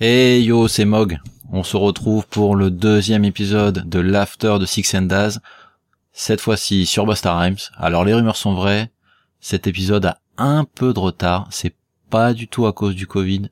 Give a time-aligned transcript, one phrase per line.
[0.00, 1.18] Hey yo, c'est Mog.
[1.52, 5.40] On se retrouve pour le deuxième épisode de l'After de Six and Daz.
[6.12, 7.56] Cette fois-ci sur Busta Rhymes.
[7.76, 8.90] Alors les rumeurs sont vraies.
[9.40, 11.46] Cet épisode a un peu de retard.
[11.50, 11.74] C'est
[12.10, 13.50] pas du tout à cause du Covid.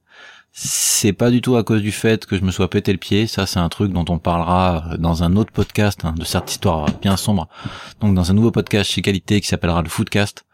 [0.53, 3.27] C'est pas du tout à cause du fait que je me sois pété le pied.
[3.27, 6.87] Ça, c'est un truc dont on parlera dans un autre podcast hein, de cette histoire
[7.01, 7.49] bien sombre.
[8.01, 10.45] Donc dans un nouveau podcast chez Qualité qui s'appellera le Foodcast.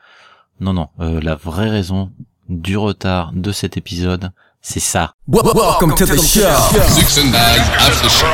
[0.61, 0.89] Non, non.
[1.01, 2.13] euh, la vraie raison
[2.49, 4.31] du retard de cet épisode,
[4.63, 5.13] c'est ça.
[5.29, 6.49] Welcome to the show.
[6.89, 8.27] Six and Nine After Show.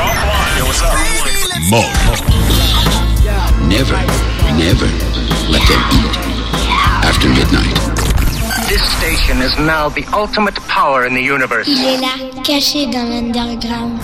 [3.67, 3.97] Never,
[4.57, 4.87] never
[5.49, 6.17] let them eat
[7.03, 7.73] after midnight.
[8.67, 11.67] This station is now the ultimate power in the universe.
[11.67, 13.99] Il est là, caché dans l'underground.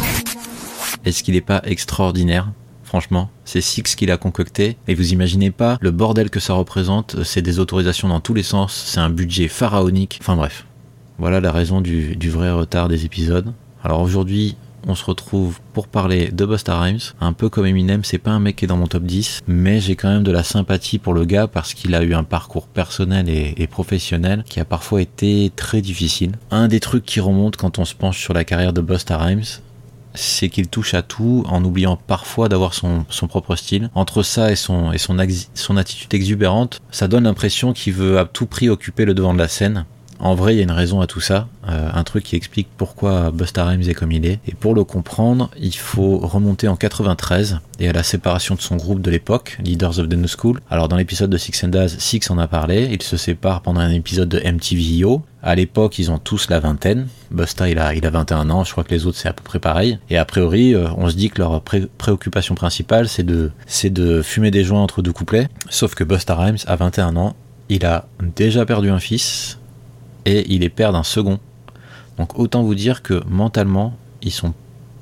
[1.05, 2.51] Est-ce qu'il est pas extraordinaire?
[2.83, 7.23] Franchement, c'est Six qui l'a concocté, et vous imaginez pas le bordel que ça représente,
[7.23, 10.65] c'est des autorisations dans tous les sens, c'est un budget pharaonique, enfin bref.
[11.19, 13.51] Voilà la raison du, vrai retard des épisodes.
[13.83, 14.55] Alors aujourd'hui,
[14.87, 17.11] on se retrouve pour parler de Busta Rhymes.
[17.19, 19.81] Un peu comme Eminem, c'est pas un mec qui est dans mon top 10, mais
[19.81, 22.67] j'ai quand même de la sympathie pour le gars parce qu'il a eu un parcours
[22.67, 26.31] personnel et, professionnel qui a parfois été très difficile.
[26.51, 29.59] Un des trucs qui remonte quand on se penche sur la carrière de Busta Rhymes,
[30.13, 33.89] c'est qu'il touche à tout en oubliant parfois d'avoir son, propre style.
[33.93, 34.87] Entre ça et son
[35.77, 39.49] attitude exubérante, ça donne l'impression qu'il veut à tout prix occuper le devant de la
[39.49, 39.85] scène.
[40.21, 42.67] En vrai, il y a une raison à tout ça, euh, un truc qui explique
[42.75, 44.39] pourquoi Busta Rhymes est comme il est.
[44.47, 48.75] Et pour le comprendre, il faut remonter en 93 et à la séparation de son
[48.75, 50.59] groupe de l'époque, Leaders of the New School.
[50.69, 53.79] Alors dans l'épisode de Six and Daz, Six en a parlé, ils se séparent pendant
[53.79, 55.05] un épisode de MTV
[55.41, 57.07] À l'époque, ils ont tous la vingtaine.
[57.31, 59.43] Busta, il a, il a 21 ans, je crois que les autres c'est à peu
[59.43, 59.99] près pareil.
[60.09, 63.51] Et a priori, euh, on se dit que leur pré- préoccupation principale, c'est de,
[63.85, 65.47] de fumer des joints entre deux couplets.
[65.69, 67.35] Sauf que Busta Rhymes, à 21 ans,
[67.69, 69.58] il a déjà perdu un fils,
[70.25, 71.39] et il est père d'un second.
[72.17, 74.53] Donc autant vous dire que mentalement, ils sont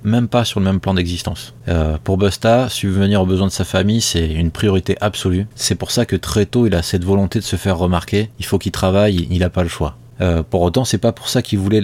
[0.04, 1.54] même pas sur le même plan d'existence.
[1.68, 5.48] Euh, pour Busta, subvenir aux besoins de sa famille, c'est une priorité absolue.
[5.56, 8.30] C'est pour ça que très tôt, il a cette volonté de se faire remarquer.
[8.40, 9.98] Il faut qu'il travaille, il n'a pas le choix.
[10.22, 11.82] Euh, pour autant, c'est pas pour ça qu'il voulait,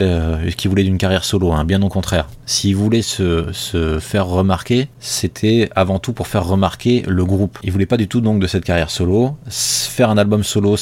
[0.57, 2.27] qu'il voulait d'une carrière solo, hein, bien au contraire.
[2.45, 7.59] S'il voulait se, se faire remarquer, c'était avant tout pour faire remarquer le groupe.
[7.63, 9.35] Il voulait pas du tout donc de cette carrière solo.
[9.47, 10.75] Faire un album solo,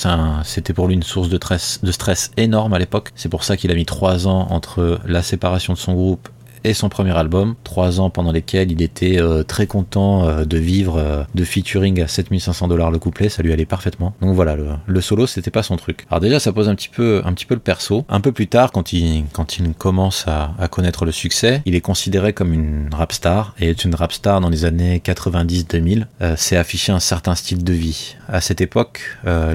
[0.44, 1.40] c'était pour lui une source de
[1.84, 3.10] de stress énorme à l'époque.
[3.16, 6.30] C'est pour ça qu'il a mis trois ans entre la séparation de son groupe
[6.64, 10.58] et son premier album, trois ans pendant lesquels il était euh, très content euh, de
[10.58, 14.14] vivre euh, de featuring à 7500 dollars le couplet, ça lui allait parfaitement.
[14.22, 16.06] Donc voilà, le, le solo c'était pas son truc.
[16.10, 18.06] Alors déjà ça pose un petit peu un petit peu le perso.
[18.10, 21.82] Un peu plus tard, quand il quand il commence à, connaître le succès, il est
[21.82, 26.06] considéré comme une rap star et est une rap star dans les années 90-2000.
[26.22, 28.16] Euh, c'est afficher un certain style de vie.
[28.28, 29.02] À cette époque,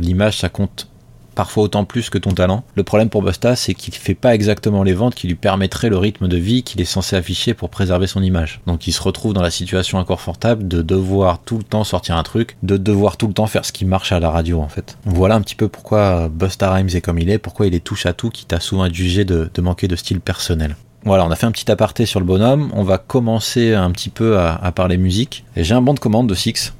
[0.01, 0.89] l'image ça compte
[1.37, 2.65] parfois autant plus que ton talent.
[2.75, 5.99] Le problème pour Busta, c'est qu'il fait pas exactement les ventes qui lui permettraient le
[5.99, 8.61] rythme de vie qu'il est censé afficher pour préserver son image.
[8.67, 12.25] Donc il se retrouve dans la situation inconfortable de devoir tout le temps sortir un
[12.25, 14.99] truc, de devoir tout le temps faire ce qui marche à la radio en fait.
[15.05, 18.07] Voilà un petit peu pourquoi Busta Rhymes est comme il est, pourquoi il est touche
[18.07, 20.75] à tout, qui t'a souvent jugé de, de manquer de style personnel.
[21.07, 22.69] Voilà, on a fait un petit aparté sur le bonhomme.
[22.75, 25.45] On va commencer un petit peu à, parler musique.
[25.57, 26.73] J'ai un bon de commande de Six.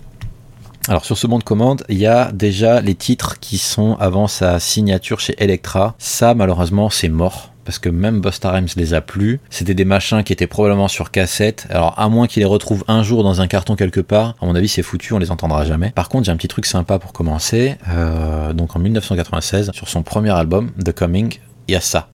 [0.89, 4.29] Alors sur ce bon de commande, il y a déjà les titres qui sont avant
[4.29, 5.97] sa signature chez Electra.
[5.99, 7.53] Ça malheureusement c'est mort.
[7.65, 9.41] Parce que même Busta Rhymes les a plus.
[9.51, 11.67] C'était des machins qui étaient probablement sur cassette.
[11.71, 14.55] Alors à moins qu'il les retrouve un jour dans un carton quelque part, à mon
[14.55, 15.91] avis c'est foutu, on les entendra jamais.
[15.91, 17.75] Par contre j'ai un petit truc sympa pour commencer.
[17.89, 22.11] Euh, donc en 1996, sur son premier album, The Coming, il y a ça.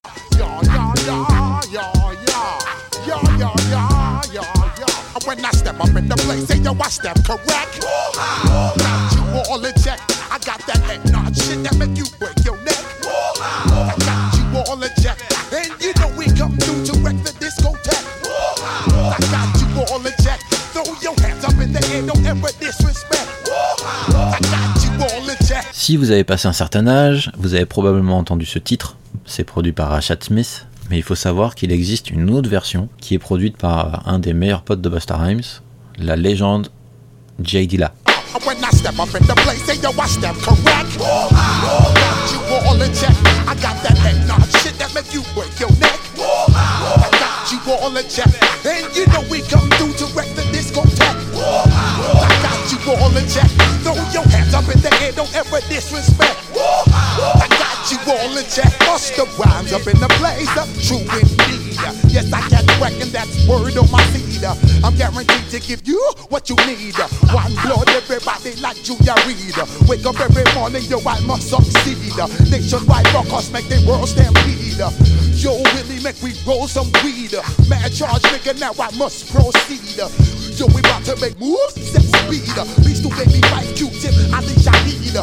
[5.73, 7.81] Step up in the place, say yo, I step correct?
[8.77, 9.99] Got you all in check.
[10.31, 12.77] I got that head nod shit that make you break your neck.
[13.05, 15.17] I got you all in check.
[15.51, 18.05] And you know we come through to wreck the discotheque.
[18.87, 20.39] I got you all in check.
[20.73, 23.27] Throw your hands up in the air, don't ever disrespect.
[23.49, 25.65] I got you all in check.
[25.71, 28.97] Si vous avez passé un certain âge, vous avez probablement entendu ce titre.
[29.25, 30.65] C'est produit par Rashad Smith.
[30.89, 34.33] Mais il faut savoir qu'il existe une autre version qui est produite par un des
[34.33, 35.41] meilleurs potes de Busta Rhymes,
[35.97, 36.69] la légende
[37.39, 37.93] J Dilla.
[38.45, 40.97] When I step up in the place, correct.
[40.97, 43.15] Got you all in check.
[43.47, 43.95] I got that
[44.61, 45.99] shit that make you break your neck.
[46.17, 48.27] Got you all in check.
[48.65, 51.15] And you know we come through to wreck the discotheque.
[51.37, 53.49] I got you all in check.
[53.85, 56.35] Throw your hands up in the air, don't ever disrespect.
[56.53, 57.52] Got
[57.91, 58.71] you all in check.
[58.79, 60.49] Bust the rhymes up in the place.
[60.87, 61.75] True indeed.
[62.07, 64.43] Yes, I can reckon that's word on my seed.
[64.83, 65.99] I'm guaranteed to give you
[66.29, 66.95] what you need.
[67.33, 69.57] One blood, everybody like Junior Reid.
[69.89, 72.13] Wake up every morning, yo, I must succeed.
[72.51, 74.79] Nationwide rockers make the world stampede.
[75.41, 77.33] Yo, Willie, make we roll some weed.
[77.67, 79.97] Mad charge, nigga, now I must proceed.
[79.97, 82.47] Yo, we about to make moves, set speed.
[82.85, 85.17] Beast to me fight Q-tip, Ali Shaheed.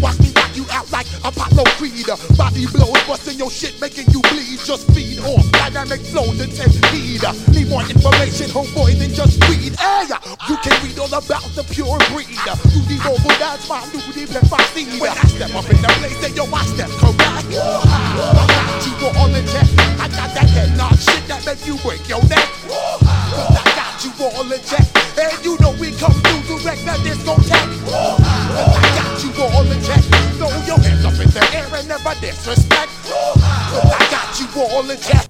[0.00, 0.25] Watch me knock
[0.70, 2.06] out like Apollo Creed.
[2.36, 4.58] Body blows, busting your shit, making you bleed.
[4.64, 7.22] Just feed off dynamic flows and take heed.
[7.52, 9.74] Need more information, homeboy, than just read.
[9.76, 10.08] Hey,
[10.48, 12.38] you can read all about the pure breed.
[12.72, 15.00] You need over that's my new deep and my seed.
[15.00, 17.46] When I step up in the place, then yo, I step correct.
[17.50, 19.68] I got you all in check.
[20.00, 22.45] I got that head nod shit that make you break your neck.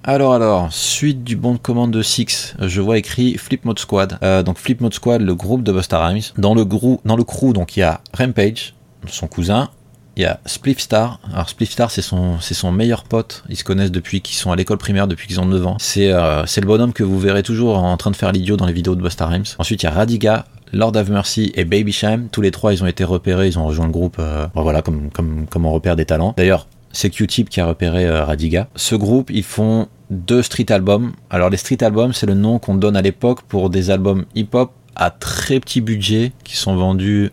[0.09, 4.17] Alors alors, suite du bon de commande de Six, je vois écrit Flip Mode Squad.
[4.23, 6.21] Euh, donc Flip Mode Squad, le groupe de Busta Rhymes.
[6.37, 8.73] Dans le, grou- dans le crew, donc il y a Rampage,
[9.07, 9.69] son cousin.
[10.15, 11.19] Il y a Spliff Star.
[11.33, 13.43] Alors Spliff Star, c'est son, son meilleur pote.
[13.49, 15.75] Ils se connaissent depuis qu'ils sont à l'école primaire, depuis qu'ils ont 9 ans.
[15.77, 18.65] C'est, euh, c'est le bonhomme que vous verrez toujours en train de faire l'idiot dans
[18.65, 19.43] les vidéos de Busta Rhymes.
[19.59, 22.29] Ensuite, il y a Radiga, Lord of Mercy et Baby Sham.
[22.31, 24.81] Tous les trois, ils ont été repérés, ils ont rejoint le groupe, euh, bon, voilà,
[24.81, 25.09] comme,
[25.53, 26.33] on repère des talents.
[26.37, 28.69] D'ailleurs, c'est Q-Tip qui a repéré Radiga.
[28.77, 31.13] Ce groupe, ils font deux street albums.
[31.29, 34.71] Alors les street albums, c'est le nom qu'on donne à l'époque pour des albums hip-hop
[34.95, 37.31] à très petit budget qui sont vendus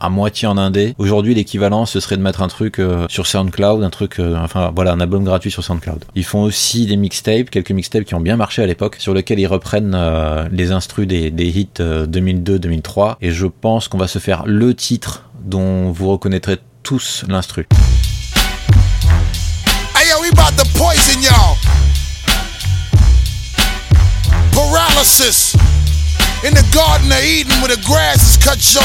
[0.00, 0.94] à moitié en indé.
[0.98, 4.72] Aujourd'hui, l'équivalent, ce serait de mettre un truc euh, sur SoundCloud, un truc, euh, enfin
[4.74, 6.06] voilà, un album gratuit sur SoundCloud.
[6.14, 9.38] Ils font aussi des mixtapes, quelques mixtapes qui ont bien marché à l'époque, sur lesquels
[9.38, 13.16] ils reprennent euh, les instrus des, des hits euh, 2002-2003.
[13.20, 17.66] Et je pense qu'on va se faire le titre dont vous reconnaîtrez tous l'instru.
[25.00, 28.84] In the Garden of Eden where the grass is cut short.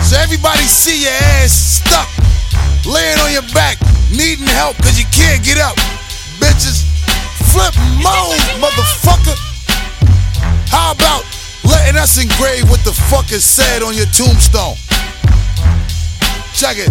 [0.00, 2.08] So everybody see your ass stuck,
[2.88, 3.76] laying on your back,
[4.08, 5.76] needing help cause you can't get up.
[6.40, 6.88] Bitches,
[7.52, 9.36] flip mode, motherfucker.
[10.72, 11.28] How about
[11.60, 14.80] letting us engrave what the fuck is said on your tombstone?
[16.56, 16.88] Check it.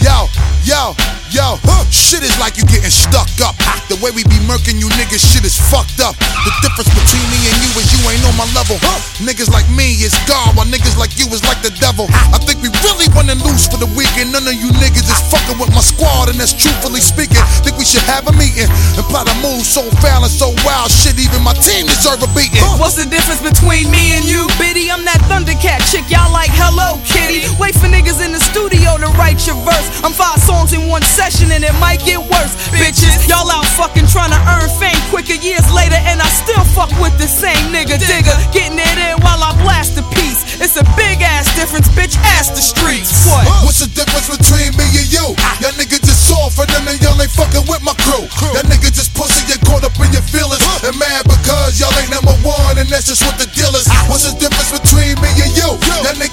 [0.00, 0.32] Yo,
[0.64, 0.96] yo,
[1.30, 1.86] yo, huh.
[1.90, 3.54] shit is like you getting stuck up.
[3.90, 6.14] The way we be murking you niggas, shit is fucked up.
[6.18, 8.78] The difference between me and you is you ain't on my level.
[9.22, 12.06] Niggas like me is God, while niggas like you is like the devil.
[12.34, 14.30] I think we really wanna lose for the weekend.
[14.34, 17.42] None of you niggas is fucking with my squad, and that's truthfully speaking.
[17.62, 20.90] Think we should have a meeting and plot a move so foul and so wild.
[20.90, 22.62] Shit, even my team deserve a beating.
[22.78, 24.46] What's the difference between me and you?
[24.58, 26.06] Biddy, I'm that Thundercat chick.
[26.10, 27.46] Y'all like Hello Kitty.
[27.58, 29.86] Wait for niggas in the studio to write your verse.
[30.02, 32.56] I'm five songs in one session and it might get worse.
[32.72, 36.88] Bitches, y'all out fucking trying to earn fame quicker years later and I still fuck
[36.96, 38.32] with the same nigga digger.
[38.56, 40.56] Getting it in while I blast a piece.
[40.64, 42.16] It's a big ass difference, bitch.
[42.40, 43.12] Ask the streets.
[43.28, 43.68] What?
[43.68, 45.26] What's the difference between me and you?
[45.60, 48.24] Y'all niggas just soft and then y'all ain't fucking with my crew.
[48.56, 50.64] Y'all niggas just pussy and caught up in your feelings.
[50.88, 53.84] And mad because y'all ain't number one and that's just what the deal is.
[53.92, 54.08] Ah.
[54.08, 55.68] What's the difference between me and you?
[56.00, 56.29] Y'all niggas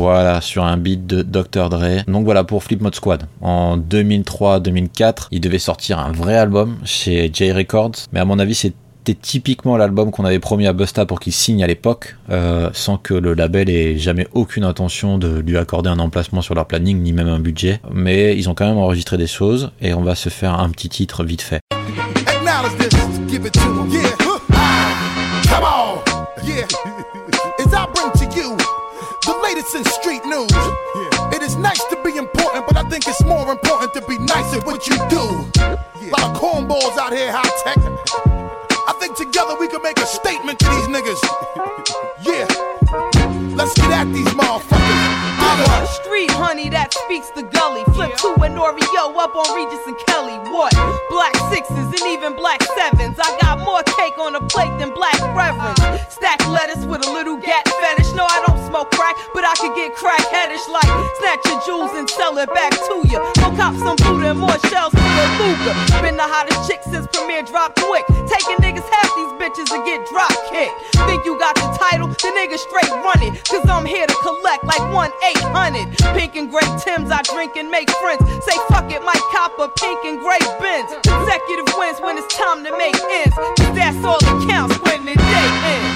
[0.00, 1.68] Voilà, sur un beat de Dr.
[1.68, 2.04] Dre.
[2.08, 3.24] Donc voilà pour Flip Mode Squad.
[3.42, 8.54] En 2003-2004, il devait sortir un vrai album chez J Records, mais à mon avis
[8.54, 12.96] c'était typiquement l'album qu'on avait promis à Busta pour qu'il signe à l'époque, euh, sans
[12.96, 17.02] que le label ait jamais aucune intention de lui accorder un emplacement sur leur planning,
[17.02, 17.82] ni même un budget.
[17.92, 20.88] Mais ils ont quand même enregistré des choses, et on va se faire un petit
[20.88, 21.60] titre vite fait.
[29.72, 30.50] The in street news.
[31.34, 34.54] It is nice to be important, but I think it's more important to be nice
[34.54, 35.22] at what you do.
[35.60, 37.78] A lot of cornballs out here, high tech.
[37.78, 41.20] I think together we can make a statement to these niggas.
[42.20, 42.44] Yeah.
[43.56, 45.30] Let's get at these motherfuckers.
[45.40, 47.82] I'm on the street, honey, that speaks the gully.
[47.96, 50.36] Flip two and Oreo up on Regis and Kelly.
[50.52, 50.76] What?
[51.08, 53.16] Black sixes and even black sevens.
[53.16, 55.80] I got more cake on the plate than black reverends.
[56.12, 58.12] Stack lettuce with a little gat fetish.
[58.12, 60.86] No, I don't smoke crack, but I could get crack headish like
[61.18, 63.18] snatch your jewels and sell it back to you.
[63.42, 65.74] Go cop some food and more shells for the Luger.
[66.06, 68.06] Been the hottest chick since premiere drop quick.
[68.30, 70.78] Taking niggas half these bitches and get drop kicked.
[71.02, 72.14] Think you got the title?
[72.14, 73.34] The nigga straight running.
[73.50, 75.10] Cause I'm here to collect like 1
[75.50, 76.14] 800.
[76.14, 78.22] Pink and gray Tims, I drink and make friends.
[78.46, 80.94] Say fuck it, Mike Copper, pink and gray Benz.
[81.02, 83.34] Consecutive wins when it's time to make ends.
[83.34, 85.90] Cause that's all that counts when the day ends.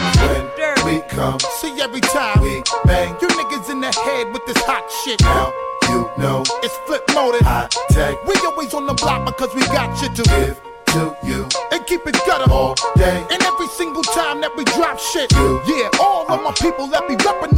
[0.75, 0.85] murder.
[0.85, 1.39] We come.
[1.61, 3.17] See every time we bang.
[3.21, 5.21] You niggas in the head with this hot shit.
[5.23, 5.53] Now
[5.89, 7.41] you know it's flip mode.
[7.43, 8.23] High tech.
[8.27, 10.61] We always on the block because we got shit to give
[10.95, 13.27] to you and keep it gutter all day.
[13.31, 17.17] And every single time that we drop shit, yeah, all of my people that be
[17.17, 17.54] reppin'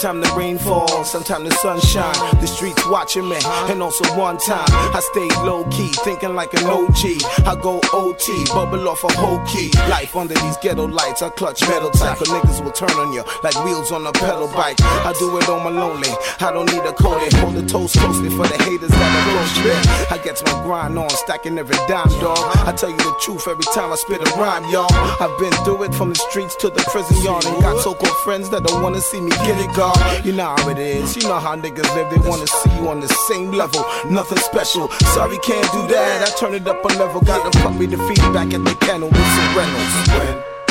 [0.00, 2.40] Sometimes the rain falls, sometimes the sun shine.
[2.40, 3.36] The streets watching me,
[3.68, 4.64] and also one time
[4.96, 7.20] I stayed low key, thinking like an OG.
[7.44, 9.68] I go OT, bubble off a whole key.
[9.92, 13.22] Life under these ghetto lights, I clutch metal tight, but niggas will turn on you
[13.44, 14.80] like wheels on a pedal bike.
[14.80, 16.08] I do it on my lonely,
[16.40, 17.20] I don't need a code.
[17.34, 20.16] Hold the toes closely for the haters that approach me.
[20.16, 22.40] I get my grind on, stacking every dime, dog.
[22.64, 24.88] I tell you the truth every time I spit a rhyme, y'all.
[25.20, 28.48] I've been through it from the streets to the prison yard, and got so-called friends
[28.48, 29.89] that don't wanna see me get it, God.
[30.24, 31.16] You know how it is.
[31.16, 32.10] You know how niggas live.
[32.10, 33.84] They wanna see you on the same level.
[34.10, 34.88] Nothing special.
[35.14, 36.22] Sorry, can't do that.
[36.22, 37.20] I turn it up a level.
[37.20, 39.94] Got the puppy the feedback at the kennel with some Reynolds.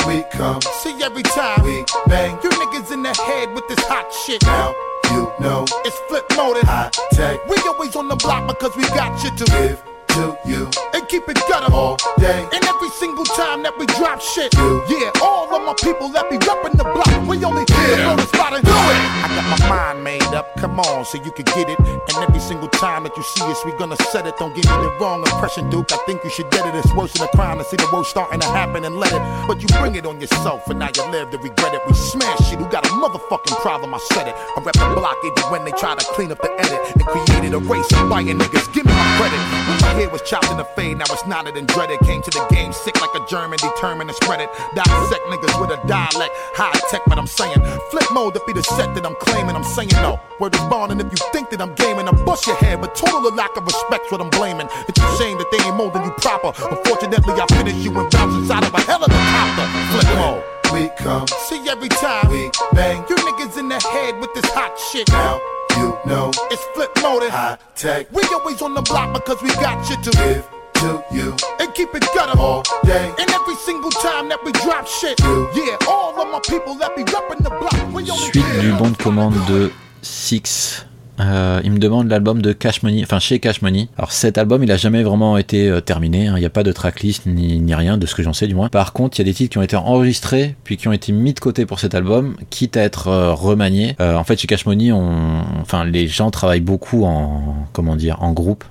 [0.06, 2.38] When we come, see every time we bang.
[2.42, 4.42] You niggas in the head with this hot shit.
[4.44, 4.74] Now
[5.12, 6.58] you know it's flip mode.
[6.64, 7.46] High tech.
[7.48, 11.28] We always on the block because we got shit to give to you and keep
[11.28, 12.46] it gutter all day.
[12.52, 16.36] And every single time that we drop shit, yeah, all of my people that be
[16.38, 19.00] reppin' the block, we only here on the spot and do it.
[19.24, 19.99] I got my mind
[20.40, 21.78] up, come on, so you can get it.
[21.78, 24.36] And every single time that you see us, we gonna set it.
[24.38, 25.92] Don't give me the wrong impression, Duke.
[25.92, 26.74] I think you should get it.
[26.74, 29.22] It's worse than a crime to see the worst starting to happen and let it.
[29.46, 31.82] But you bring it on yourself, and now you live to regret it.
[31.86, 32.58] We smash shit.
[32.58, 33.94] Who got a motherfucking problem?
[33.94, 34.34] I said it.
[34.34, 37.52] I rep the block even when they try to clean up the edit and created
[37.54, 38.72] a race of biting niggas.
[38.72, 39.40] Give me my credit.
[39.68, 42.00] When my hair was chopped in the fade, now it's knotted and dreaded.
[42.00, 44.48] Came to the game sick like a German, determined to spread it.
[44.74, 48.62] Dissect niggas with a dialect, high tech, but I'm saying flip mode to be the
[48.62, 49.54] set that I'm claiming.
[49.54, 50.20] I'm saying no.
[50.40, 52.80] Word is born, and if you think that I'm gaming, I'm bust your head.
[52.80, 54.68] But total lack of respect's what I'm blaming.
[54.88, 56.56] It's a shame that they ain't molding you proper.
[56.64, 59.66] Unfortunately, I finish you and bounce inside of a hell of a copter.
[59.92, 60.42] Flip mode.
[60.72, 61.26] We come.
[61.44, 63.04] See every time we bang.
[63.10, 65.10] You niggas in the head with this hot shit.
[65.10, 65.40] Now
[65.76, 67.28] you know it's flip mode.
[67.28, 68.10] High tech.
[68.10, 70.48] We always on the block because we got shit to give
[70.80, 73.12] to you and keep it gutter all day.
[73.18, 77.04] And every single time that we drop shit, yeah, all of my people that be
[77.04, 77.76] reppin' the block.
[77.92, 80.86] We only Suite here du on bon de the commande de Six.
[81.20, 83.88] Euh, il me demande l'album de Cash Money, enfin chez Cash Money.
[83.98, 86.28] Alors cet album, il a jamais vraiment été euh, terminé.
[86.28, 86.34] hein.
[86.36, 88.70] Il n'y a pas de tracklist ni, rien de ce que j'en sais du moins.
[88.70, 91.12] Par contre, il y a des titres qui ont été enregistrés puis qui ont été
[91.12, 93.96] mis de côté pour cet album, quitte à être euh, remaniés.
[94.00, 98.22] Euh, en fait, chez Cash Money, on, enfin les gens travaillent beaucoup en, comment dire,
[98.22, 98.64] en groupe.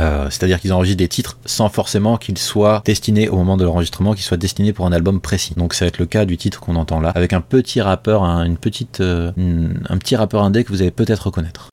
[0.00, 4.14] Euh, C'est-à-dire qu'ils enregistrent des titres sans forcément qu'ils soient destinés au moment de l'enregistrement,
[4.14, 5.54] qu'ils soient destinés pour un album précis.
[5.56, 8.24] Donc ça va être le cas du titre qu'on entend là, avec un petit rappeur,
[8.24, 11.68] un, une petite, euh, un petit rappeur indé que vous allez peut-être reconnaître.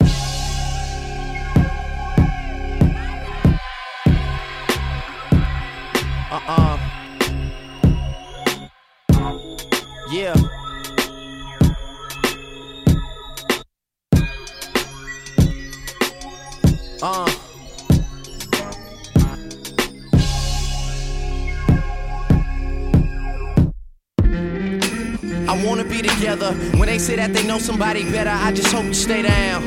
[26.02, 26.52] Together.
[26.78, 29.62] When they say that they know somebody better, I just hope you stay down.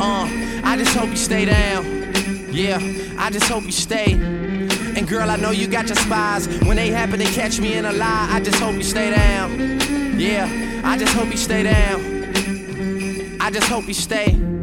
[0.00, 0.26] Uh,
[0.64, 1.84] I just hope you stay down.
[2.52, 2.78] Yeah,
[3.18, 4.12] I just hope you stay.
[4.12, 6.48] And girl, I know you got your spies.
[6.64, 10.18] When they happen to catch me in a lie, I just hope you stay down.
[10.18, 10.48] Yeah,
[10.84, 13.38] I just hope you stay down.
[13.40, 14.57] I just hope you stay.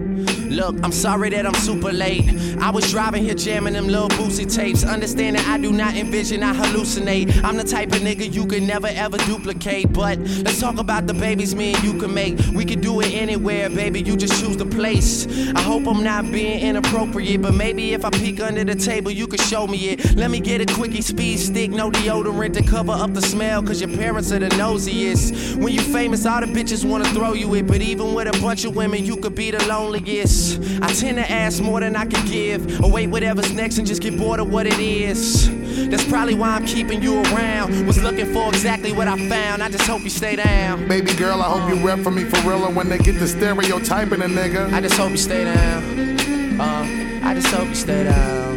[0.50, 2.24] Look, I'm sorry that I'm super late.
[2.62, 4.84] I was driving here jamming them little boosie tapes.
[4.84, 7.44] Understanding I do not envision, I hallucinate.
[7.44, 9.92] I'm the type of nigga you can never ever duplicate.
[9.92, 12.38] But let's talk about the babies me and you can make.
[12.54, 14.02] We can do it anywhere, baby.
[14.02, 15.26] You just choose the place.
[15.56, 19.28] I hope I'm not being inappropriate, but maybe if I peek under the table, you
[19.28, 20.16] can show me it.
[20.16, 23.82] Let me get a quickie speed stick, no deodorant to cover up the smell, cause
[23.82, 25.58] your parents are the nosiest.
[25.58, 28.64] When you famous, all the bitches wanna throw you it, but even with a bunch
[28.66, 30.35] of women, you could be the loneliest.
[30.82, 34.02] I tend to ask more than I can give, or wait whatever's next and just
[34.02, 35.50] get bored of what it is.
[35.90, 37.86] That's probably why I'm keeping you around.
[37.86, 39.62] Was looking for exactly what I found.
[39.62, 40.88] I just hope you stay down.
[40.88, 42.66] Baby girl, I hope you rep for me for real.
[42.66, 46.60] And when they get the stereotyping a nigga, I just hope you stay down.
[46.60, 48.56] Uh, I just hope you stay down.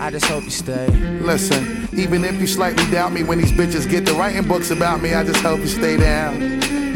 [0.00, 0.86] I just hope you stay.
[1.20, 5.02] listen, even if you slightly doubt me when these bitches get to writing books about
[5.02, 6.40] me, I just hope you stay down.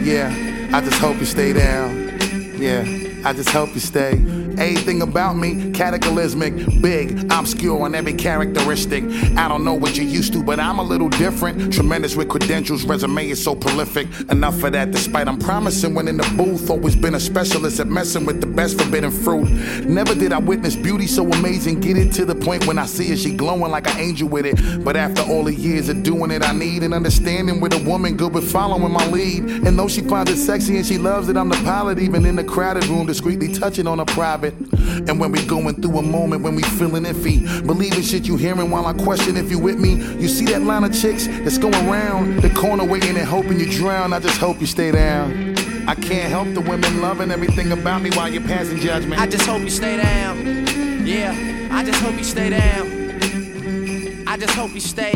[0.05, 0.33] Yeah,
[0.73, 2.09] I just hope you stay down.
[2.57, 2.85] Yeah,
[3.25, 4.13] I just hope you stay.
[4.59, 9.05] Everything about me, cataclysmic, big, obscure on every characteristic.
[9.37, 11.73] I don't know what you're used to, but I'm a little different.
[11.73, 14.09] Tremendous with credentials, resume is so prolific.
[14.31, 16.69] Enough for that, despite I'm promising when in the booth.
[16.69, 19.49] Always been a specialist at messing with the best forbidden fruit.
[19.87, 21.81] Never did I witness beauty so amazing.
[21.81, 24.47] Get it to the point when I see it, she glowing like an angel with
[24.47, 24.85] it.
[24.85, 28.17] But after all the years of doing it, I need an understanding with a woman
[28.17, 29.45] good with following my lead.
[29.67, 32.37] And though she finds it sexy and she loves it, I'm the pilot, even in
[32.37, 34.55] the crowded room, discreetly touching on a private.
[35.07, 38.71] And when we going through a moment when we feeling iffy, believing shit you hearing
[38.71, 39.97] while I question if you with me.
[40.19, 43.71] You see that line of chicks that's going around the corner waiting and hoping you
[43.71, 44.15] drown.
[44.15, 45.55] I just hope you stay down.
[45.87, 49.21] I can't help the women loving everything about me while you're passing judgment.
[49.21, 51.07] I just hope you stay down.
[51.07, 54.27] Yeah, I just hope you stay down.
[54.27, 55.13] I just hope you stay.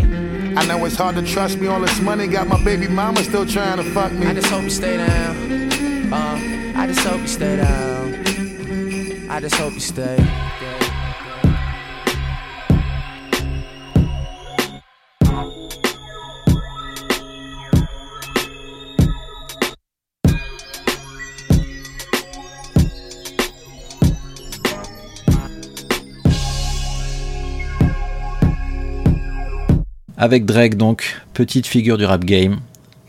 [0.55, 1.67] I know it's hard to trust me.
[1.69, 4.27] All this money got my baby mama still trying to fuck me.
[4.27, 6.13] I just hope you stay down.
[6.13, 8.15] Uh, I just hope you stay down.
[9.31, 10.19] I just hope you stay.
[30.19, 32.59] Avec Drake, donc, petite figure du rap game.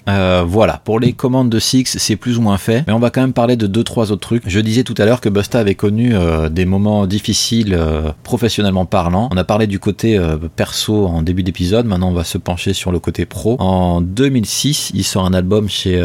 [0.07, 3.09] Euh, voilà, pour les commandes de Six, c'est plus ou moins fait, mais on va
[3.09, 4.43] quand même parler de deux trois autres trucs.
[4.47, 8.85] Je disais tout à l'heure que Busta avait connu euh, des moments difficiles euh, professionnellement
[8.85, 9.29] parlant.
[9.31, 10.19] On a parlé du côté
[10.55, 13.57] perso en début d'épisode, maintenant on va se pencher sur le côté pro.
[13.59, 16.01] En 2006, il sort un album chez,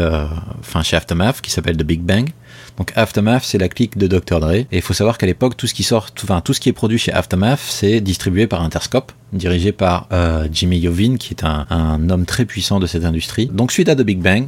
[0.59, 2.29] enfin chez Aftermath qui s'appelle The Big Bang.
[2.77, 4.39] Donc Aftermath, c'est la clique de Dr.
[4.39, 4.51] Dre.
[4.53, 6.73] Et il faut savoir qu'à l'époque, tout ce qui sort, enfin tout ce qui est
[6.73, 11.65] produit chez Aftermath, c'est distribué par Interscope, dirigé par euh, Jimmy Iovine, qui est un,
[11.69, 13.47] un homme très puissant de cette industrie.
[13.47, 14.47] Donc suite à The Big Bang,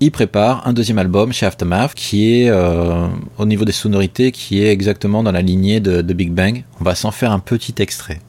[0.00, 3.06] il prépare un deuxième album chez Aftermath qui est euh,
[3.38, 6.64] au niveau des sonorités qui est exactement dans la lignée de, de Big Bang.
[6.80, 8.20] On va s'en faire un petit extrait.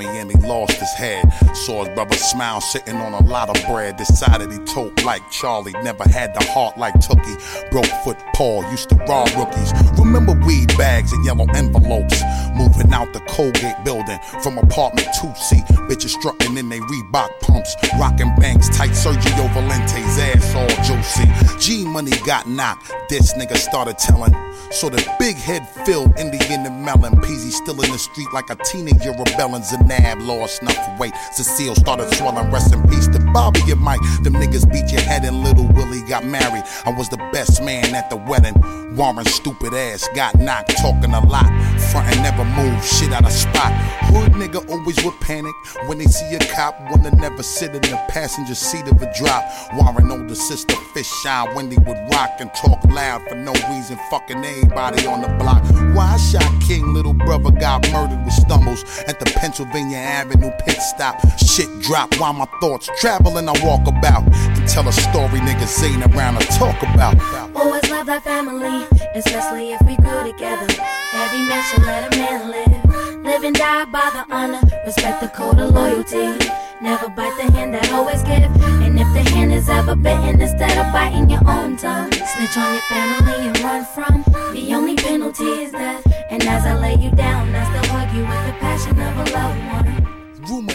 [0.00, 0.63] He lost
[0.94, 1.30] head.
[1.54, 3.96] Saw his brother smile sitting on a lot of bread.
[3.96, 7.70] Decided he told like Charlie, never had the heart like Tookie.
[7.70, 9.72] Broke foot Paul used to rob rookies.
[9.98, 12.22] Remember weed bags and yellow envelopes.
[12.54, 15.64] Moving out the Colgate building from apartment 2C.
[15.88, 17.74] Bitches strutting in they Reebok pumps.
[17.98, 21.28] Rocking banks, tight Sergio Valente's ass all juicy.
[21.58, 22.92] G Money got knocked.
[23.08, 24.34] This nigga started telling.
[24.70, 27.14] So the big head filled Indian and melon.
[27.16, 29.62] Peasy still in the street like a teenager rebelling.
[29.62, 31.14] Zanab lost enough weight.
[31.32, 32.50] Cecile started swelling.
[32.50, 34.00] Rest in peace to Bobby and Mike.
[34.22, 36.64] Them niggas beat your head and little Willie got married.
[36.84, 38.54] I was the best man at the wedding.
[38.96, 41.46] Warren stupid ass got knocked talking a lot.
[41.90, 43.72] Frontin' never move shit out of spot.
[44.10, 45.54] Hood nigga always would panic
[45.86, 46.78] when they see a cop.
[46.90, 49.44] Wanna never sit in the passenger seat of a drop.
[49.74, 51.52] Warren older sister fish eye.
[51.54, 53.98] Wendy would rock and talk loud for no reason.
[54.10, 55.62] Fucking everybody on the block.
[55.94, 56.94] Why shot King?
[56.94, 61.16] Little brother got murdered with stumbles at the Pennsylvania Avenue stop.
[61.38, 65.82] Shit drop while my thoughts travel and I walk about and tell a story niggas
[65.84, 67.20] ain't around to talk about.
[67.54, 70.66] Always love that family, especially if we grew together.
[71.14, 73.24] Every man should let a man live.
[73.24, 76.36] Live and die by the honor, respect the code of loyalty.
[76.80, 78.50] Never bite the hand that always give.
[78.82, 82.72] And if the hand is ever bitten, instead of biting your own tongue, snitch on
[82.74, 84.22] your family and run from.
[84.52, 86.04] The only penalty is death.
[86.28, 89.30] And as I lay you down, I still hug you with the passion of a
[89.32, 89.93] loved one.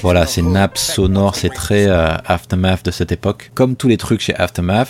[0.02, 3.52] Voilà, c'est nappes sonore, c'est très euh, Aftermath de cette époque.
[3.54, 4.90] Comme tous les trucs chez Aftermath,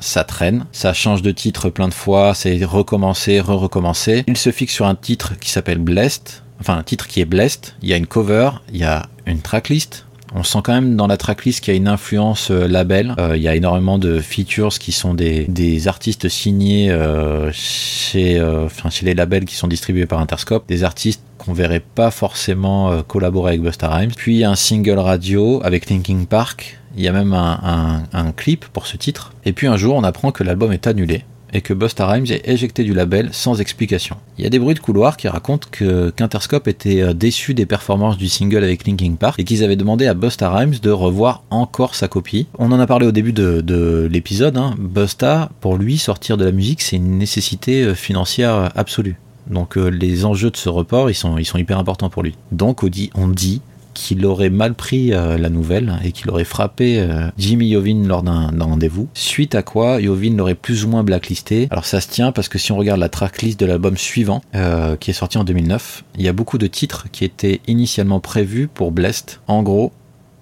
[0.00, 4.24] ça traîne, ça change de titre plein de fois, c'est recommencer, re-recommencer.
[4.26, 7.74] Il se fixe sur un titre qui s'appelle Blessed, enfin un titre qui est Blessed,
[7.82, 10.06] il y a une cover, il y a une tracklist.
[10.36, 13.14] On sent quand même dans la tracklist qu'il y a une influence euh, label.
[13.20, 18.88] Euh, il y a énormément de features qui sont des, artistes signés euh, chez, enfin,
[19.02, 20.66] les labels qui sont distribués par Interscope.
[20.66, 24.12] Des artistes qu'on verrait pas forcément collaborer avec Busta Rhymes.
[24.16, 26.78] Puis un single radio avec Linkin Park.
[26.96, 29.32] Il y a même un clip pour ce titre.
[29.44, 32.46] Et puis un jour, on apprend que l'album est annulé et que Busta Rhymes est
[32.48, 34.16] éjecté du label sans explication.
[34.38, 37.64] Il y a des bruits de couloir qui racontent que qu'Interscope était euh, déçu des
[37.64, 41.44] performances du single avec Linkin Park et qu'ils avaient demandé à Busta Rhymes de revoir
[41.50, 42.46] encore sa copie.
[42.58, 44.56] On en a parlé au début de, de l'épisode.
[44.58, 44.74] Hein.
[44.78, 49.16] Busta, pour lui, sortir de la musique, c'est une nécessité euh, financière absolue.
[49.46, 52.34] Donc euh, les enjeux de ce report, ils sont, ils sont hyper importants pour lui.
[52.50, 53.60] Donc on dit
[53.94, 58.22] qu'il aurait mal pris euh, la nouvelle et qu'il aurait frappé euh, Jimmy Iovine lors
[58.22, 59.08] d'un rendez-vous.
[59.14, 61.68] Suite à quoi, Iovine l'aurait plus ou moins blacklisté.
[61.70, 64.96] Alors ça se tient parce que si on regarde la tracklist de l'album suivant, euh,
[64.96, 68.68] qui est sorti en 2009, il y a beaucoup de titres qui étaient initialement prévus
[68.68, 69.40] pour Blessed.
[69.46, 69.92] En gros,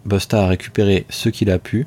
[0.06, 1.86] Busta a récupéré ce qu'il a pu,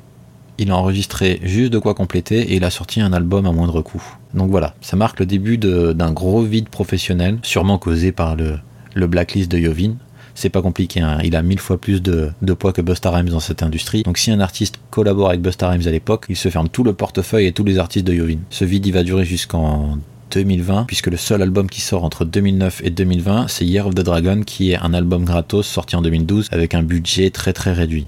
[0.58, 3.82] il a enregistré juste de quoi compléter et il a sorti un album à moindre
[3.82, 4.02] coût.
[4.34, 8.58] Donc voilà, ça marque le début d'un gros vide professionnel, sûrement causé par le,
[8.94, 9.96] le blacklist de Yovin.
[10.36, 11.18] C'est pas compliqué, hein.
[11.24, 14.02] il a mille fois plus de, poids que Busta Rhymes dans cette industrie.
[14.02, 16.92] Donc si un artiste collabore avec Busta Rhymes à l'époque, il se ferme tout le
[16.92, 18.40] portefeuille et tous les artistes de Yovin.
[18.50, 19.96] Ce vide il va durer jusqu'en
[20.32, 24.02] 2020, puisque le seul album qui sort entre 2009 et 2020, c'est Year of the
[24.02, 28.06] Dragon, qui est un album gratos sorti en 2012 avec un budget très très réduit.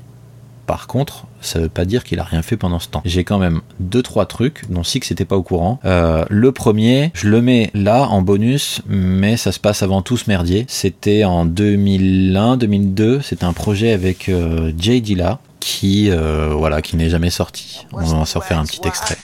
[0.69, 3.01] Par contre, ça veut pas dire qu'il a rien fait pendant ce temps.
[3.07, 5.81] J'ai quand même deux trois trucs dont Six n'était pas au courant.
[5.87, 10.19] Euh, le premier, je le mets là en bonus, mais ça se passe avant tout
[10.19, 10.67] ce merdier.
[10.69, 13.23] C'était en 2001-2002.
[13.23, 17.87] C'était un projet avec euh, Jay Dilla qui euh, voilà qui n'est jamais sorti.
[17.95, 19.17] On va s'en faire un petit extrait.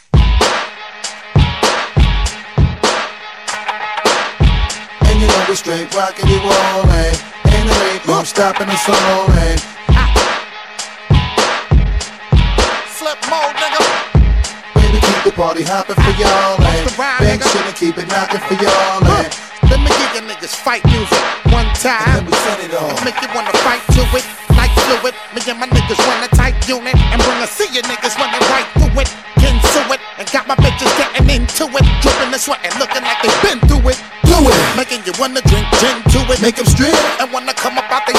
[15.25, 16.61] The party hopping for y'all?
[16.61, 19.29] Bang shit and keep it knocking for y'all, eh?
[19.73, 22.21] Let me give you niggas fight music one time.
[22.21, 23.01] And Let me set it off.
[23.05, 25.15] Make you wanna fight to it, like fluid.
[25.33, 28.45] Me and my niggas run a tight unit and bring a see you niggas running
[28.53, 29.09] right through it.
[29.41, 32.81] Can sue it and got my bitches getting into it, dripping the sweat and sweating,
[32.81, 33.99] looking like they've been through it.
[34.29, 34.57] Do it.
[34.77, 36.95] Making you wanna drink gin to it, Make 'em strip.
[37.21, 38.14] and wanna come up out they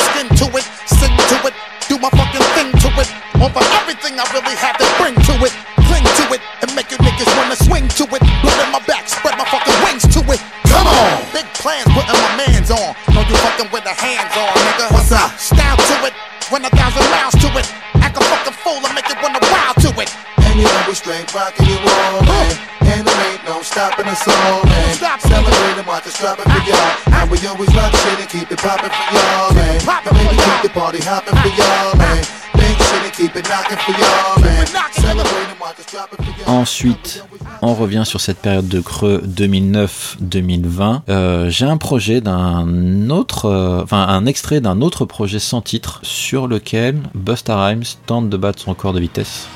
[36.47, 37.23] Ensuite,
[37.61, 41.01] on revient sur cette période de creux 2009-2020.
[41.09, 46.47] Euh, J'ai un projet d'un autre, euh, un extrait d'un autre projet sans titre sur
[46.47, 49.47] lequel Busta Rhymes tente de battre son record de vitesse.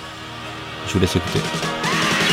[0.88, 1.40] Je vous laisse écouter.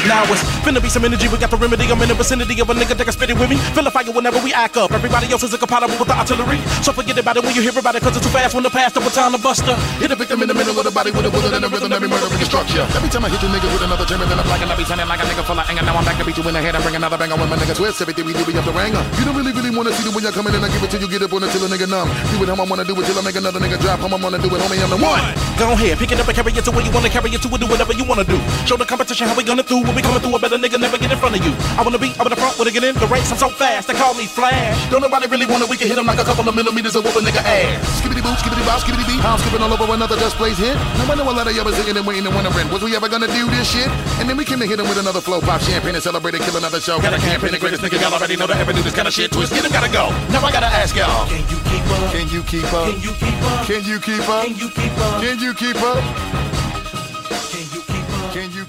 [0.09, 1.85] Now it's finna be some energy, we got the remedy.
[1.92, 3.56] I'm in the vicinity of a nigga that can spit it with me.
[3.76, 4.92] Feel a fire whenever we act up.
[4.92, 6.61] Everybody else is a incompatible with the artillery.
[6.82, 8.70] So forget about it when you hear about it, cause it's too fast when the
[8.70, 9.74] past up time to buster.
[9.98, 11.92] Hit a victim in the middle of the body with a bullet and a rhythm,
[11.92, 12.87] every murder and structure.
[12.94, 14.85] Every time I hit you nigga with another chamber, then I'm like, and I be
[14.85, 15.82] sounding like a nigga full of anger.
[15.82, 17.56] Now I'm back to beat you in the head and bring another banger when my
[17.56, 18.00] nigga twist.
[18.00, 19.02] Everything we do, we up the ranger.
[19.18, 21.02] You don't really, really wanna see the when you're coming in, I give it till
[21.02, 22.09] you get up on it till a nigga numb.
[22.30, 24.00] Do it how I wanna do it till I make another nigga drop.
[24.00, 25.24] How I wanna do it, homie, I'm the one.
[25.59, 27.48] Go ahead, pick it up and carry it to where you wanna carry it to
[27.50, 28.38] and do whatever you wanna do.
[28.68, 29.82] Show the competition how we gonna do.
[29.96, 31.56] We coming through, a better nigga never get in front of you.
[31.74, 33.32] I wanna be up in the front, wanna get in the race.
[33.32, 34.76] I'm so fast, they call me Flash.
[34.92, 37.16] Don't nobody really wanna, we can hit him like a couple of millimeters of whoop
[37.16, 37.80] a nigga ass.
[38.04, 39.24] Skibbity boo, skibbity bop, skibbity beep.
[39.24, 40.76] I'm skipping all over another just plays hit.
[41.00, 42.94] Now I know a lot of y'all was sitting and waiting and wondering, was we
[42.94, 43.88] ever gonna do this shit?
[44.20, 46.44] And then we came to hit him with another flow, pop champagne and celebrate and
[46.44, 47.00] kill another show.
[47.00, 49.14] Got a campaign, the greatest nigga y'all already know to ever do this kind of
[49.14, 49.32] shit.
[49.32, 50.12] Twist, get him, gotta go.
[50.28, 51.24] Now I gotta ask y'all.
[51.24, 52.12] Can you keep up?
[52.12, 52.85] Can you keep up?
[52.85, 53.64] Can you keep up?
[53.64, 54.44] Can you keep up?
[54.44, 55.22] Can you keep up?
[55.24, 56.65] Can you keep up?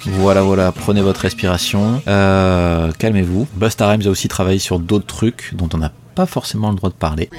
[0.10, 3.48] Voilà, voilà, prenez votre respiration, euh, calmez-vous.
[3.56, 6.90] Busta Rhymes a aussi travaillé sur d'autres trucs dont on n'a pas forcément le droit
[6.90, 7.30] de parler.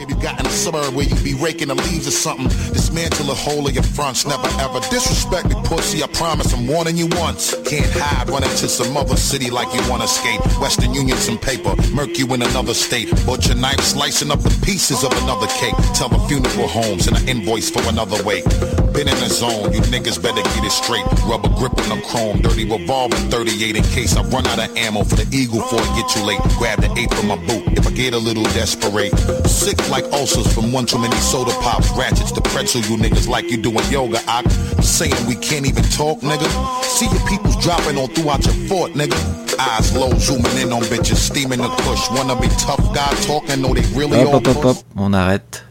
[18.98, 19.06] Baby got in the suburb where you be raking the leaves or something.
[19.06, 19.06] Dismantle the whole of your fronts.
[19.06, 19.06] Never ever disrespect me, pussy.
[19.06, 19.06] I promise I'm warning you once.
[19.06, 19.06] Can't hide, run into some other city like you wanna escape.
[19.06, 19.06] Western Union, some paper.
[19.06, 19.06] Murk you in another state.
[19.06, 19.06] Butcher knife slicing up the pieces of another cake.
[19.06, 19.06] Tell the funeral homes and an invoice for another wake.
[19.06, 21.06] Been in the zone, you niggas better get it straight.
[21.22, 25.04] Rubber grip on the chrome, dirty revolver 38 in case I run out of ammo
[25.04, 26.40] for the eagle before it get too late.
[26.58, 29.14] Grab the eight from my boot if I get a little desperate.
[29.46, 31.90] Sick like ulcers from one too many soda pops.
[31.92, 34.18] Ratchets to pretzel you niggas like you doing yoga.
[34.26, 34.42] I
[34.82, 36.48] saying we can't even talk, nigga.
[36.82, 39.14] See your peoples dropping on throughout your fort, nigga.
[39.60, 42.10] Eyes low, zooming in on bitches, steaming the push.
[42.10, 45.64] Wanna be tough guy talking, know they really Hop, hop, hop, hop, on arrête.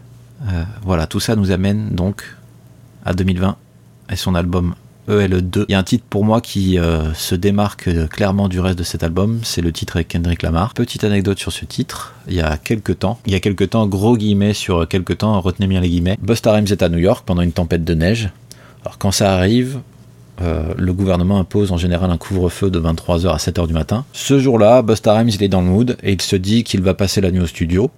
[0.48, 2.24] Euh, voilà, tout ça nous amène donc
[3.08, 3.56] à 2020
[4.12, 4.76] et son album
[5.10, 5.66] ELE2.
[5.70, 8.78] Il y a un titre pour moi qui euh, se démarque euh, clairement du reste
[8.78, 10.74] de cet album, c'est le titre avec Kendrick Lamar.
[10.74, 13.88] Petite anecdote sur ce titre, il y a quelques temps, il y a quelques temps,
[13.88, 17.24] gros guillemets sur quelques temps, retenez bien les guillemets, Busta Rhymes est à New York
[17.26, 18.30] pendant une tempête de neige.
[18.84, 19.80] Alors quand ça arrive,
[20.42, 24.04] euh, le gouvernement impose en général un couvre-feu de 23h à 7h du matin.
[24.12, 26.94] Ce jour-là, Busta Rhymes il est dans le mood et il se dit qu'il va
[26.94, 27.90] passer la nuit au studio.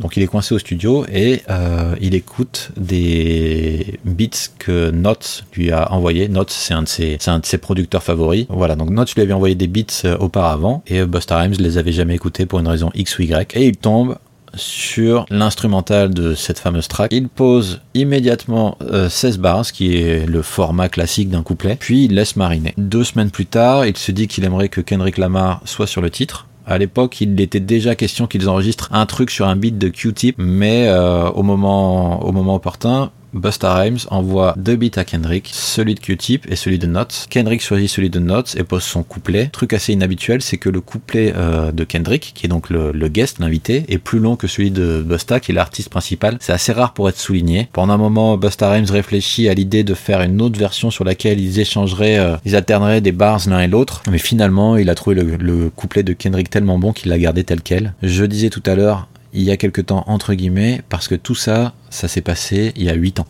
[0.00, 5.72] Donc il est coincé au studio et euh, il écoute des beats que Notes lui
[5.72, 6.28] a envoyés.
[6.28, 8.46] Notes, c'est un de ses, producteurs favoris.
[8.48, 11.78] Voilà, donc Notes lui avait envoyé des beats euh, auparavant et euh, Busta Rhymes les
[11.78, 13.56] avait jamais écoutés pour une raison X ou Y.
[13.56, 14.16] Et il tombe
[14.54, 17.12] sur l'instrumental de cette fameuse track.
[17.12, 22.04] Il pose immédiatement euh, 16 bars, ce qui est le format classique d'un couplet, puis
[22.04, 22.74] il laisse mariner.
[22.76, 26.10] Deux semaines plus tard, il se dit qu'il aimerait que Kendrick Lamar soit sur le
[26.10, 26.47] titre.
[26.70, 30.36] À l'époque, il était déjà question qu'ils enregistrent un truc sur un beat de Q-Tip,
[30.36, 35.94] mais euh, au moment au moment opportun, Busta Rhymes envoie deux beats à Kendrick, celui
[35.94, 37.26] de Q-Tip et celui de Notes.
[37.30, 39.48] Kendrick choisit celui de Notes et pose son couplet.
[39.52, 43.38] Truc assez inhabituel, c'est que le couplet euh, de Kendrick, qui est donc le, guest,
[43.38, 46.36] l'invité, est plus long que celui de Busta, qui est l'artiste principal.
[46.40, 47.68] C'est assez rare pour être souligné.
[47.72, 51.40] Pendant un moment, Busta Rhymes réfléchit à l'idée de faire une autre version sur laquelle
[51.40, 54.02] ils échangeraient, euh, ils alterneraient des bars l'un et l'autre.
[54.10, 57.44] Mais finalement, il a trouvé le, le couplet de Kendrick tellement bon qu'il l'a gardé
[57.44, 57.94] tel quel.
[58.02, 61.34] Je disais tout à l'heure, il y a quelque temps entre guillemets parce que tout
[61.34, 63.26] ça, ça s'est passé il y a 8 ans.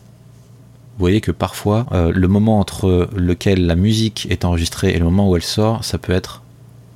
[0.97, 5.05] Vous voyez que parfois, euh, le moment entre lequel la musique est enregistrée et le
[5.05, 6.43] moment où elle sort, ça peut être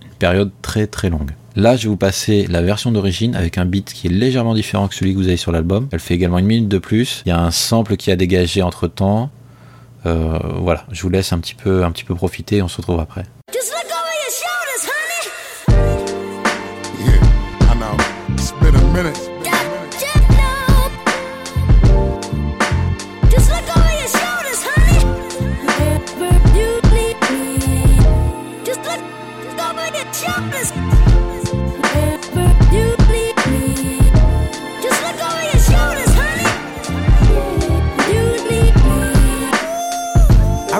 [0.03, 1.31] une période très très longue.
[1.55, 4.87] Là, je vais vous passer la version d'origine avec un beat qui est légèrement différent
[4.87, 5.87] que celui que vous avez sur l'album.
[5.91, 7.21] Elle fait également une minute de plus.
[7.25, 9.29] Il y a un sample qui a dégagé entre temps.
[10.07, 12.61] Euh, voilà, je vous laisse un petit peu, un petit peu profiter.
[12.63, 13.23] On se retrouve après.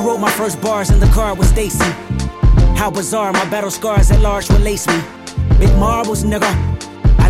[0.04, 1.91] Wrote my first bars in the car with Stacy.
[2.76, 5.02] How bizarre, my battle scars at large will lace me.
[5.60, 6.73] Big marbles, nigga.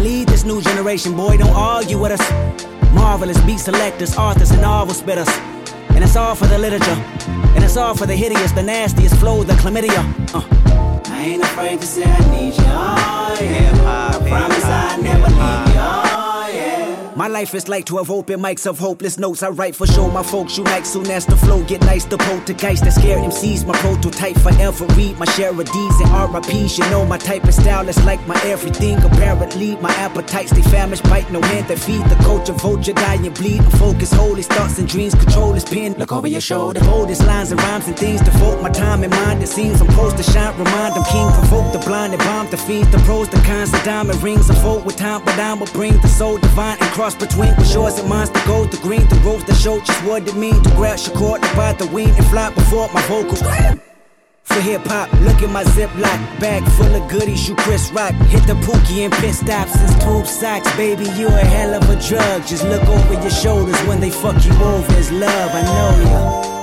[0.04, 2.22] Lead this new generation, boy, don't argue with us.
[2.92, 5.30] Marvelous beat selectors, authors, and novel spitters.
[5.92, 7.02] And it's all for the literature.
[7.56, 10.04] And it's all for the hideous, the nastiest flow, the chlamydia.
[10.36, 10.42] Uh.
[11.06, 12.66] I ain't afraid to say I need you.
[12.68, 14.12] Oh, yeah.
[14.12, 16.13] I promise I never leave you.
[17.16, 19.44] My life is like 12 open mics of hopeless notes.
[19.44, 22.06] I write for show my folks unite soon as the flow get nice.
[22.06, 24.88] The poltergeist that scare MCs, my prototype forever.
[24.98, 26.80] Read my share of D's and RIPs.
[26.80, 28.98] You know my type of style is like my everything.
[29.04, 32.54] Apparently, my appetites they famished, bite no hand that feed the culture.
[32.54, 33.62] Vulture die and bleed.
[33.62, 35.14] I'm focused, hold his thoughts and dreams.
[35.14, 35.94] Control his pen.
[35.94, 36.84] Look over your shoulder.
[36.84, 38.22] Hold his lines and rhymes and things.
[38.22, 39.44] Devote my time and mind.
[39.44, 40.58] It seems I'm close to shine.
[40.58, 41.30] Remind I'm king.
[41.34, 42.90] Provoke the blind and bomb the fiends.
[42.92, 44.50] The pros, the cons, the diamond rings.
[44.50, 48.00] Unfold with time, but I will bring the soul divine and cross between with yours
[48.00, 48.28] and mine.
[48.28, 51.14] The gold, the green, the rose that show just what it mean to grab your
[51.18, 53.42] cord, to bite the wing and fly before my vocals.
[54.44, 57.48] For hip hop, look at my ziploc bag full of goodies.
[57.50, 60.72] You Chris Rock, hit the pookie and pit stops since tube socks.
[60.78, 62.48] Baby, you a hell of a drug.
[62.48, 64.94] Just look over your shoulders when they fuck you over.
[64.98, 66.63] It's love, I know ya.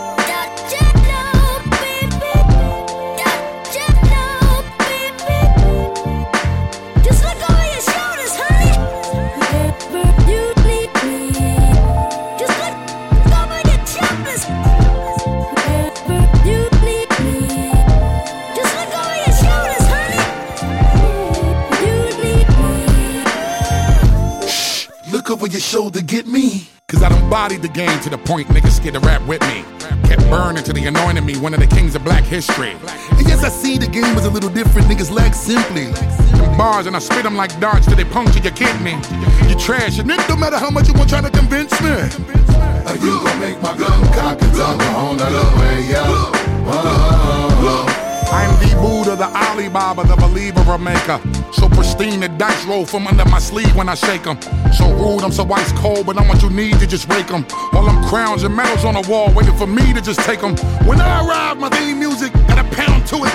[27.30, 29.64] Cause I done bodied the game to the point niggas scared to rap with me.
[30.08, 32.72] Kept burning till they anointed me one of the kings of black history.
[32.72, 34.88] And yes, I see the game was a little different.
[34.88, 35.86] Niggas lack simply.
[36.36, 38.98] Them bars and I spit them like darts till they puncture your kidney.
[39.48, 41.90] You trash your nigga, no matter how much you want trying to convince me.
[41.90, 45.24] Are you gonna make my gun cock and tongue on the
[45.58, 46.02] way, yeah?
[46.66, 47.50] Uh-huh.
[48.32, 51.20] I'm the Buddha, the Alibaba, the believer of maker.
[51.52, 54.38] So pristine, the dice roll from under my sleeve when I shake 'em.
[54.72, 57.44] So rude, I'm so ice cold, but I'm what you need to just rake 'em.
[57.72, 60.54] All them crowns and medals on the wall, waiting for me to just take 'em.
[60.86, 63.34] When I arrive, my theme music got a pound to it.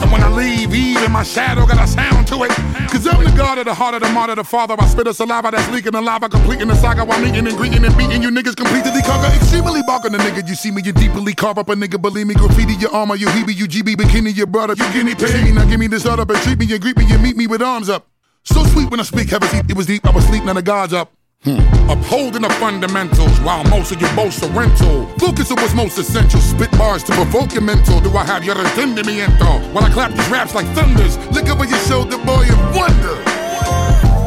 [0.00, 2.52] And when I leave, even my shadow got a sound to it.
[2.90, 4.76] Cause I'm the god of the heart of the martyr, the father.
[4.78, 7.84] I spit a saliva that's leaking the lava, completing the saga while meeting and greeting
[7.84, 9.32] and beating you niggas completely conquer.
[9.34, 12.00] Extremely barking the nigga, you see me, you deeply carve up a nigga.
[12.00, 15.54] Believe me, graffiti your armor, you heebie, you GB, bikini, your brother, you guinea pig.
[15.54, 17.55] Now give me this up and treat me and greet me and meet me with
[17.62, 18.06] arms up.
[18.44, 20.92] So sweet when I speak, seat, it was deep, I was sleep, now the gods
[20.92, 21.12] up.
[21.42, 21.58] Hmm.
[21.90, 25.06] Upholding the fundamentals while most of you boast a rental.
[25.18, 26.40] Focus on what's most essential.
[26.40, 28.00] Spit bars to provoke your mental.
[28.00, 29.72] Do I have your entendimiento?
[29.72, 31.16] While I clap these raps like thunders.
[31.28, 34.25] Look over your shoulder, boy, and wonder.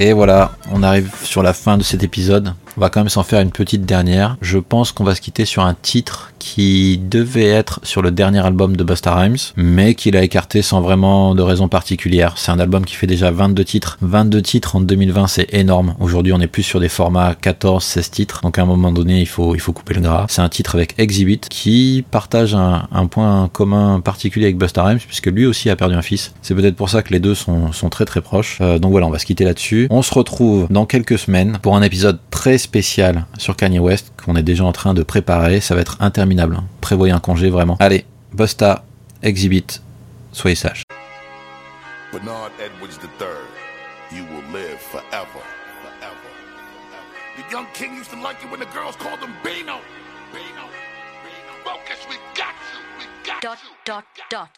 [0.00, 2.54] Et voilà, on arrive sur la fin de cet épisode.
[2.78, 4.36] On va quand même s'en faire une petite dernière.
[4.40, 8.38] Je pense qu'on va se quitter sur un titre qui devait être sur le dernier
[8.38, 12.34] album de Busta Rhymes, mais qu'il a écarté sans vraiment de raison particulière.
[12.36, 13.98] C'est un album qui fait déjà 22 titres.
[14.00, 15.96] 22 titres en 2020, c'est énorme.
[15.98, 18.40] Aujourd'hui, on est plus sur des formats 14, 16 titres.
[18.44, 20.26] Donc à un moment donné, il faut, il faut couper le gras.
[20.28, 25.00] C'est un titre avec Exhibit qui partage un, un point commun particulier avec Busta Rhymes,
[25.00, 26.32] puisque lui aussi a perdu un fils.
[26.42, 28.58] C'est peut-être pour ça que les deux sont, sont très très proches.
[28.60, 29.88] Euh, donc voilà, on va se quitter là-dessus.
[29.90, 32.67] On se retrouve dans quelques semaines pour un épisode très spécial
[33.38, 35.60] sur Kanye West qu'on est déjà en train de préparer.
[35.60, 36.56] Ça va être interminable.
[36.56, 36.64] hein.
[36.80, 37.76] Prévoyez un congé vraiment.
[37.80, 38.84] Allez, Busta,
[39.22, 39.82] Exhibit,
[40.32, 40.82] soyez sages.
[42.12, 45.42] Bernard Edwards III, you will live forever.
[45.82, 46.30] Forever.
[47.36, 49.80] The young king used to like it when the girls called him Beano.
[50.32, 50.66] Beano.
[51.22, 51.52] Beano.
[51.64, 52.80] Focus, we got you.
[52.98, 54.48] We got Dot, dot, dot.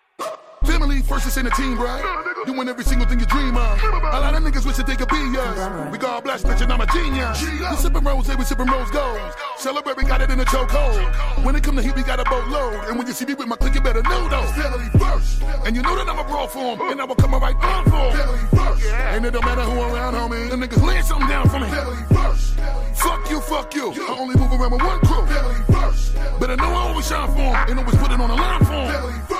[1.01, 2.05] Family first is in the team, right?
[2.45, 3.83] Doing every single thing you dream of.
[3.83, 5.91] A lot of niggas wish that they could be us.
[5.91, 7.41] We God bless, bitch, and I'm a genius.
[7.43, 9.19] We sipping rose, we sipping rose gold.
[9.57, 11.45] Celebrate, we got it in the chokehold.
[11.45, 12.85] When it come to heat, we got a boatload.
[12.89, 14.51] And when you see me with my clique, you better know those.
[14.53, 15.43] Family first.
[15.65, 17.85] And you know that I'm a brawl for 'em, And I will come right on
[17.85, 18.17] for 'em.
[18.17, 18.85] Family first.
[18.93, 20.51] And it don't matter who around, homie.
[20.51, 21.69] Them niggas laying something down for me.
[21.69, 22.61] Family first.
[22.95, 23.93] Fuck you, fuck you.
[23.93, 25.27] I only move around with one crew.
[25.27, 26.13] Family first.
[26.39, 28.65] But I know I always shine for 'em And always put it on the line
[28.65, 28.93] for 'em.
[28.93, 29.40] Family first.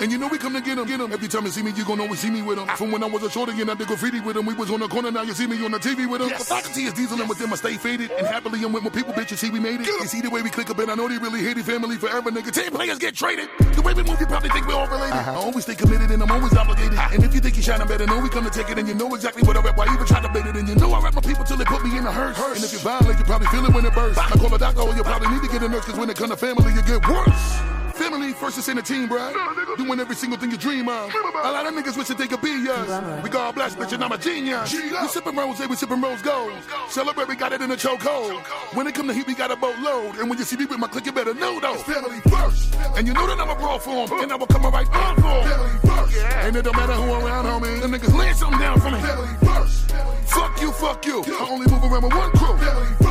[0.00, 1.12] And you know we come to get 'em, get 'em.
[1.12, 2.76] Every time you see me, you gon' always see me with with 'em.
[2.76, 4.70] From when I was a shorty and I did graffiti with with 'em, we was
[4.70, 5.10] on the corner.
[5.10, 6.38] Now you see me on the TV with with 'em.
[6.38, 7.52] The faculty is dieseling with them.
[7.52, 9.30] I stay faded and happily I'm with my people, bitch.
[9.30, 9.86] You see we made it.
[9.86, 11.64] You see the way we click up and I know they really hate it.
[11.64, 12.50] Family forever, nigga.
[12.50, 13.48] Ten players get traded.
[13.74, 15.14] The way we move, you probably think we're all related.
[15.14, 15.32] Uh-huh.
[15.32, 16.98] I always stay committed and I'm always obligated.
[17.12, 18.78] And if you think you shining better, know we come to take it.
[18.78, 19.76] And you know exactly what I rap.
[19.76, 20.56] Why even try to bait it?
[20.56, 22.38] And you know I rap my people till they put me in a hearse.
[22.38, 24.18] And if you violate, you probably feel it when it bursts.
[24.18, 25.84] I call a doctor or you probably need to get a nurse.
[25.84, 27.69] Cause when it come to family, you get worse.
[28.00, 29.76] Family first is in the team, bruh.
[29.76, 31.12] Doing every single thing you dream of.
[31.44, 33.22] A lot of niggas wish that they could be us.
[33.22, 34.72] We God blast, bitch, and I'm a genius.
[34.72, 36.54] We sipping rose, we sipping rose gold.
[36.88, 38.40] Celebrate, we got it in the chokehold.
[38.74, 40.16] When it come to heat, we got a boatload.
[40.16, 41.82] And when you see me with my clique, you better know those.
[41.82, 42.74] Family first.
[42.96, 45.16] And you know that I'm a brawl for 'em, And I will come right on
[45.16, 45.48] for 'em.
[45.50, 46.16] Family first.
[46.44, 47.82] And it don't matter who around, homie.
[47.82, 49.00] The niggas laying something down for me.
[49.00, 49.92] Family first.
[50.24, 51.22] Fuck you, fuck you.
[51.22, 52.56] I only move around with one crew.
[52.56, 53.09] Family first.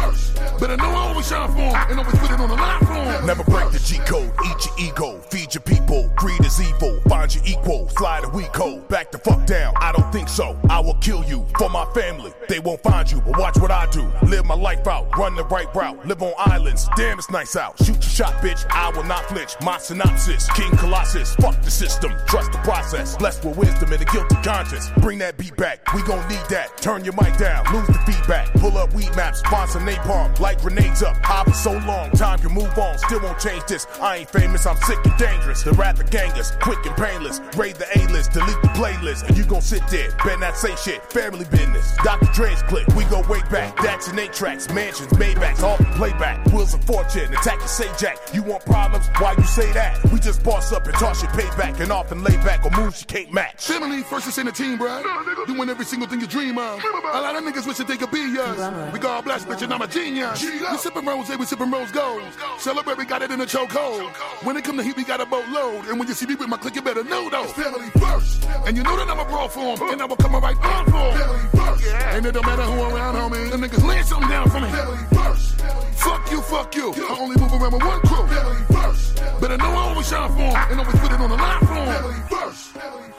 [0.60, 2.80] But I know I always shine for 'em And always put it on the line
[2.86, 3.26] for 'em.
[3.26, 6.10] Never break the G code, eat your ego, feed your people.
[6.16, 8.88] Greed is evil, find your equal, fly the weak code.
[8.88, 10.58] Back the fuck down, I don't think so.
[10.70, 12.34] I will kill you for my family.
[12.48, 14.12] They won't find you, but watch what I do.
[14.24, 16.90] Live my life out, run the right route, live on islands.
[16.96, 17.78] Damn, it's nice out.
[17.84, 18.66] Shoot your shot, bitch.
[18.72, 19.56] I will not flinch.
[19.62, 21.36] My synopsis, King Colossus.
[21.36, 23.16] Fuck the system, trust the process.
[23.18, 24.90] Blessed with wisdom and a guilty conscience.
[24.98, 26.78] Bring that beat back, we gon' need that.
[26.78, 28.52] Turn your mic down, lose the feedback.
[28.54, 31.18] Pull up Weedmaps, sponsor napalm, light grenades up.
[31.30, 32.98] I've been so long, time can move on.
[32.98, 33.86] Still won't change this.
[34.02, 35.64] I ain't famous, I'm sick and dangerous.
[35.64, 37.42] The rap the gangers, quick and painless.
[37.56, 41.04] Raid the A-list, delete the playlist, and you gon' sit there, better not say shit.
[41.12, 41.96] Family business.
[42.04, 42.28] Dr.
[42.34, 43.76] Dre's click, we go way back.
[43.78, 46.46] Dax and eight tracks, mansions, Maybachs, all the playback.
[46.48, 48.18] Wheels of fortune, attack and say jack.
[48.34, 49.08] You want problems?
[49.20, 50.04] Why you say that?
[50.12, 53.08] We just boss up and toss your payback, and often lay back on moves you
[53.08, 53.66] can't match.
[53.66, 55.04] Family first is in the team, bruh.
[55.46, 56.84] Doing every single thing you dream of.
[56.84, 58.94] A lot of niggas wish that they could be us.
[58.94, 60.39] We God bless, bitch, and I'm a genius.
[60.42, 62.24] We sipping rose, we sippin' rose gold.
[62.60, 64.10] Celebrate, we got it in the chokehold.
[64.46, 65.88] When it come to heat, we got a boatload.
[65.88, 67.52] And when you see me with my clique, you better know those.
[67.52, 68.46] Family first.
[68.66, 70.86] And you know that I'm a brawl for 'em, And I will come right on
[70.86, 71.18] for 'em.
[71.20, 71.86] Family first.
[72.16, 73.52] And it don't matter who around, homie.
[73.52, 74.70] The niggas laying something down for me.
[74.70, 75.62] Family first.
[75.96, 76.94] Fuck you, fuck you.
[76.94, 78.28] I only move around with one crew.
[78.28, 79.22] Family first.
[79.42, 81.60] But I know I always shine for 'em, And always put it on the line
[81.60, 82.68] for first.
[82.80, 83.19] Family first.